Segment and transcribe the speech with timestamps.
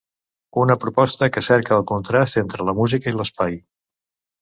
[0.61, 3.59] Una proposta que cerca el contrast entre la música i l’espai.